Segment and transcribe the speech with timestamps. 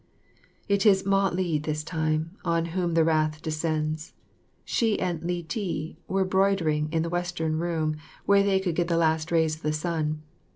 [0.67, 4.13] It is Mah li this time on whom the wrath descends.
[4.65, 8.97] She and Li ti were broidering in the western room, where they could get the
[8.97, 10.23] last rays of the sun.